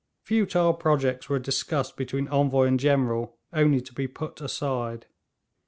Futile 0.23 0.73
projects 0.73 1.29
were 1.29 1.37
discussed 1.37 1.95
between 1.95 2.27
Envoy 2.29 2.63
and 2.65 2.79
General, 2.79 3.37
only 3.53 3.79
to 3.79 3.93
be 3.93 4.07
put 4.07 4.41
aside. 4.41 5.05